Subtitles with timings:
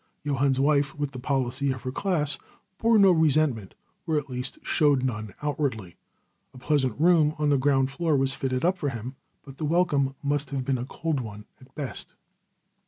[0.25, 2.39] Johann's wife, with the policy of her class,
[2.79, 3.75] bore no resentment,
[4.07, 5.95] or at least showed none outwardly.
[6.55, 10.15] A pleasant room on the ground floor was fitted up for him, but the welcome
[10.23, 12.13] must have been a cold one at best.